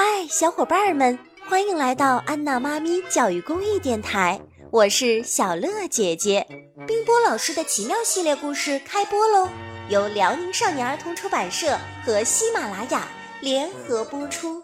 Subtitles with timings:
[0.00, 1.18] 嗨，小伙伴们，
[1.48, 4.40] 欢迎来到安娜妈咪教育公益电台，
[4.70, 6.46] 我是小乐姐姐。
[6.86, 9.48] 冰波老师的奇妙系列故事开播喽，
[9.88, 13.08] 由辽宁少年儿童出版社和喜马拉雅
[13.40, 14.62] 联合播出。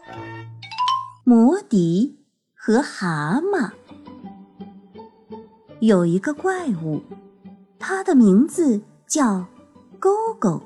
[1.24, 2.16] 魔笛
[2.54, 3.72] 和蛤蟆。
[5.80, 7.02] 有一个怪物，
[7.80, 9.44] 它的名字叫
[9.98, 10.62] 勾勾。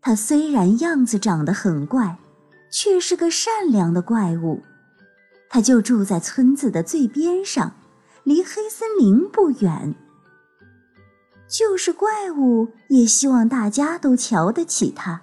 [0.00, 2.16] 它虽然样子长得很怪，
[2.70, 4.62] 却是个善良的怪物。
[5.50, 7.74] 它就住在村子的最边上，
[8.24, 9.94] 离黑森林不远。
[11.48, 15.22] 就是怪物也希望大家都瞧得起它，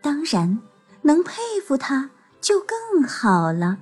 [0.00, 0.60] 当然
[1.02, 2.10] 能佩服它
[2.40, 3.78] 就更好了。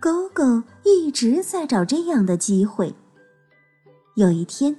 [0.00, 2.94] 狗狗一直在找这样的机会。
[4.14, 4.74] 有一天，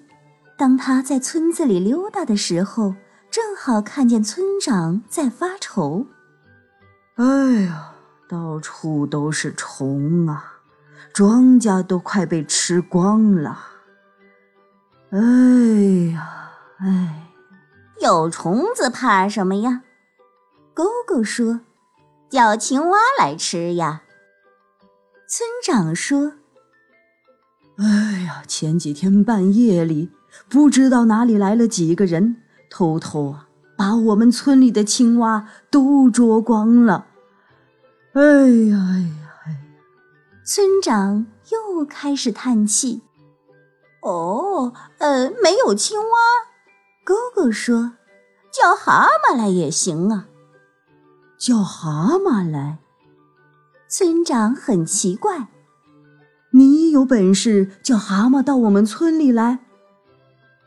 [0.57, 2.93] 当他在村子里溜达的时候，
[3.33, 6.05] 正好看见村长在发愁
[7.17, 7.95] ：“哎呀，
[8.29, 10.59] 到处都是虫啊，
[11.11, 13.57] 庄稼都快被吃光了。
[15.09, 15.19] 哎
[16.13, 17.31] 呀，哎，
[18.01, 19.81] 有虫子怕什么呀？”
[20.75, 21.61] 狗狗说
[22.29, 24.03] ：“叫青蛙来吃呀。”
[25.27, 26.33] 村长说
[27.81, 30.11] ：“哎呀，前几天半夜里，
[30.47, 32.42] 不知道哪里来了几个人，
[32.75, 37.05] 偷偷啊把我们村里的青蛙都捉光了。
[38.13, 39.57] 哎呀，哎呀，哎呀！”
[40.43, 43.03] 村长又开始叹气。
[44.01, 46.17] 哦，呃，没有青蛙。
[47.03, 47.93] 哥哥说
[48.51, 50.25] ：“叫蛤蟆来也行啊。”
[51.37, 52.79] 叫蛤蟆来。
[53.87, 55.49] 村长很奇怪
[56.53, 59.59] ：“你有本事叫蛤蟆到我们村里来？”“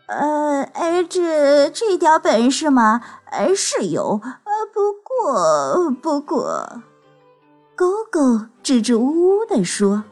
[0.07, 0.46] 呃，
[0.77, 4.21] 哎，这这点本事嘛，呃，是有。
[4.23, 6.83] 呃，不过，不过，
[7.75, 10.05] 狗狗支支吾吾地说。”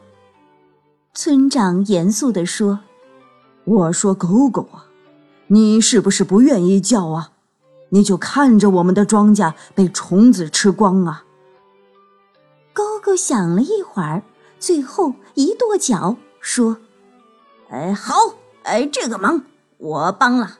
[1.13, 2.79] 村长严肃地说
[3.63, 4.87] ：“我说狗狗啊，
[5.47, 7.31] 你是不是不愿意叫啊？
[7.89, 11.25] 你就看着我们的庄稼被虫子吃光啊！”
[12.73, 14.23] 狗狗想了一会儿，
[14.59, 16.77] 最后一跺脚说
[17.69, 18.15] ：“哎，好，
[18.63, 19.43] 哎，这个忙
[19.85, 20.59] 我帮了。”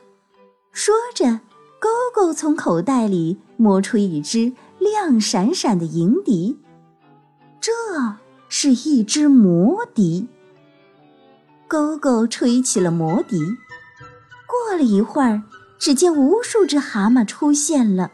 [0.72, 1.40] 说着，
[1.80, 6.60] 勾勾从口袋里摸出一只亮闪闪的银笛，
[7.60, 7.72] 这
[8.48, 10.28] 是一只魔笛。
[11.66, 13.38] 勾勾吹起了魔笛，
[14.46, 15.42] 过了一会儿，
[15.78, 18.12] 只见无数只蛤蟆出现了，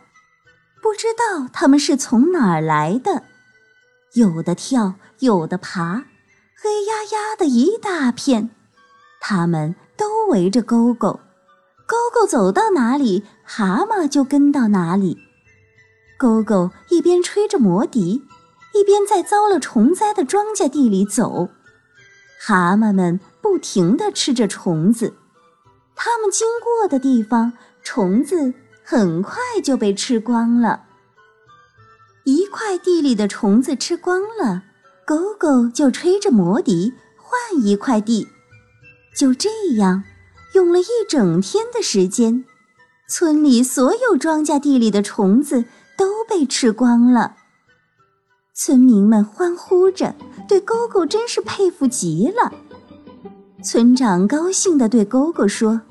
[0.80, 3.24] 不知道它们是从哪儿来的。
[4.14, 6.04] 有的跳，有的爬，
[6.56, 8.50] 黑压压的一大片，
[9.20, 11.20] 他们都围着勾勾，
[11.86, 15.16] 勾勾走到哪里，蛤蟆就跟到哪里。
[16.18, 18.24] 勾勾一边吹着魔笛，
[18.74, 21.50] 一边在遭了虫灾的庄稼地里走。
[22.41, 25.14] 蛤蟆们不停地吃着虫子，
[25.94, 27.52] 它们经过的地方，
[27.84, 28.52] 虫子
[28.82, 30.82] 很快就被吃光了。
[32.24, 34.64] 一块地里的虫子吃光了，
[35.06, 38.26] 狗狗就吹着魔笛换一块地。
[39.14, 40.04] 就这样，
[40.54, 42.44] 用了一整天的时间，
[43.08, 45.64] 村里所有庄稼地里的虫子
[45.96, 47.36] 都被吃光了。
[48.54, 50.14] 村民们欢呼着，
[50.48, 52.52] 对勾勾真是佩服极了。
[53.62, 55.82] 村长高兴地对勾勾说：“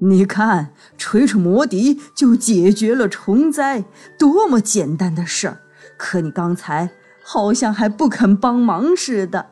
[0.00, 3.84] 你看，吹吹魔笛就解决了虫灾，
[4.18, 5.60] 多么简单的事儿！”
[5.96, 6.90] 可你刚才
[7.22, 9.46] 好像还不肯帮忙似的。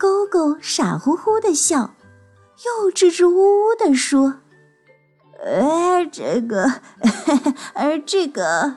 [0.00, 1.94] 狗狗傻乎乎的笑，
[2.64, 4.36] 又支支吾吾的说
[5.44, 6.80] ：“哎，这个，
[7.74, 8.76] 而 这个，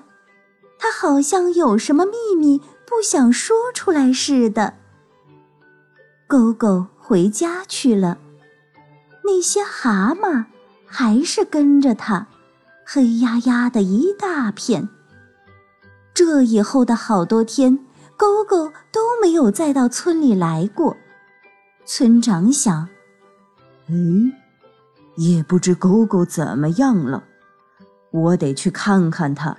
[0.77, 4.73] 他好像有什么秘密不想说出来似的。”
[6.27, 8.17] 狗狗回家去了，
[9.23, 10.43] 那些蛤蟆
[10.85, 12.27] 还是跟着他，
[12.85, 14.89] 黑压压的一大片。
[16.13, 17.79] 这以后的好多天，
[18.17, 20.97] 狗狗都没有再到村里来过。
[21.85, 22.87] 村长想
[23.89, 23.93] ：“哎，
[25.17, 27.23] 也不知狗狗怎么样了，
[28.11, 29.57] 我得去看看它。”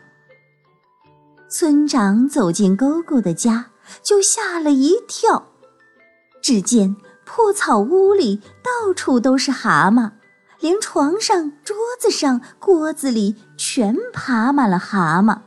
[1.50, 3.67] 村长走进狗狗的家，
[4.03, 5.50] 就吓了一跳。
[6.43, 10.12] 只见破草屋里到处都是蛤蟆，
[10.61, 15.41] 连床上、桌子上、锅子里全爬满了蛤蟆。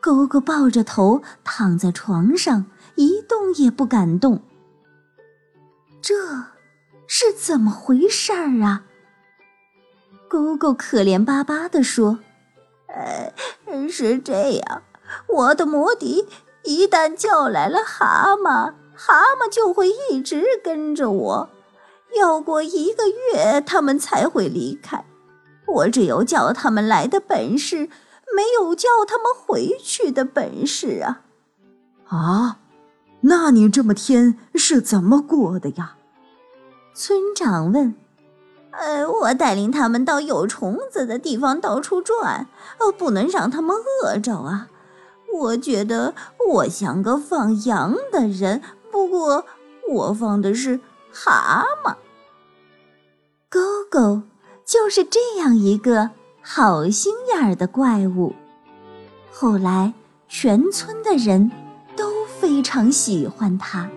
[0.00, 2.64] 狗狗抱着头躺在床上，
[2.94, 4.40] 一动也不敢动。
[6.10, 6.16] 这
[7.06, 8.82] 是怎么回事儿啊？
[10.28, 12.18] 姑姑可怜巴巴地说
[12.90, 13.32] ：“呃，
[13.88, 14.82] 是这样，
[15.28, 16.26] 我的魔笛
[16.64, 21.48] 一旦叫来了蛤蟆，蛤蟆就会一直跟着我，
[22.18, 25.04] 要过一个月他们才会离开。
[25.68, 27.88] 我只有叫他们来的本事，
[28.34, 31.22] 没有叫他们回去的本事啊！
[32.08, 32.58] 啊，
[33.20, 35.98] 那你这么天是怎么过的呀？
[36.94, 37.94] 村长问。
[38.72, 42.46] 呃，我带领他们到有虫子的地方到处转，
[42.78, 44.68] 呃，不能让他们饿着啊。
[45.32, 46.14] 我觉得
[46.48, 49.44] 我像个放羊的人，不过
[49.88, 50.80] 我放的是
[51.12, 51.94] 蛤蟆。
[53.48, 53.60] 狗
[53.90, 54.22] 狗
[54.64, 56.10] 就是这样一个
[56.40, 58.34] 好心眼儿的怪物。
[59.32, 59.92] 后来，
[60.28, 61.50] 全村的人
[61.96, 63.90] 都非常喜欢它。